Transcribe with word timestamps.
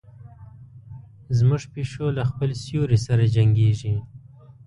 زموږ 1.37 1.61
پیشو 1.73 2.05
له 2.17 2.23
خپل 2.29 2.49
سیوري 2.63 2.99
سره 3.07 3.23
جنګیږي. 3.35 3.93